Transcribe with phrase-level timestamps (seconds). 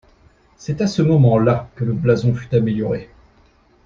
[0.57, 3.11] C’est à ce moment-là que le blason fut amélioré.